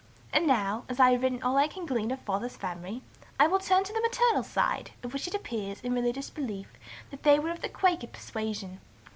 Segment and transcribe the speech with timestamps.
[0.33, 3.03] "And now, as I have written all I can glean of Father's family,
[3.39, 6.73] I will turn to the maternal side, of which it appears, in religious belief,
[7.21, 8.81] they were of the Quaker persuasion.